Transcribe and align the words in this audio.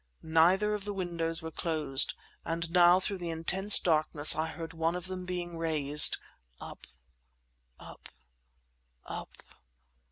Neither 0.23 0.73
of 0.73 0.83
the 0.85 0.95
windows 0.95 1.43
were 1.43 1.51
closed; 1.51 2.15
and 2.43 2.71
now 2.71 2.99
through 2.99 3.19
the 3.19 3.29
intense 3.29 3.77
darkness 3.77 4.35
I 4.35 4.47
heard 4.47 4.73
one 4.73 4.95
of 4.95 5.05
them 5.05 5.25
being 5.27 5.59
raised 5.59 6.17
up—up—up... 6.59 8.09